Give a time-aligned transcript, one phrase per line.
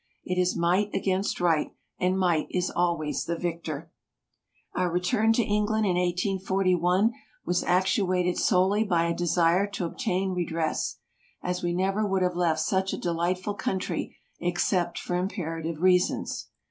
[0.25, 3.91] It is might against right, and might is always the victor.
[4.73, 7.11] Our return to England in 1841
[7.45, 10.97] was actuated solely by a desire to obtain redress,
[11.43, 16.47] as we never would have left such a delightful country except for imperative reasons.